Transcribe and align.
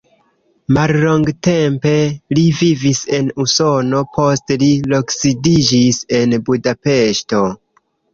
Mallongtempe 0.75 1.91
li 2.37 2.45
vivis 2.61 3.01
en 3.17 3.27
Usono, 3.45 3.99
poste 4.15 4.57
li 4.63 4.71
loksidiĝis 4.95 6.01
en 6.21 6.35
Budapeŝto. 6.49 7.43